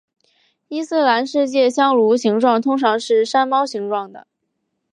[0.67, 4.25] 伊斯兰世界香炉形状通常是山猫形状的。